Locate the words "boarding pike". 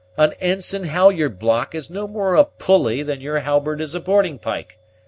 3.99-4.79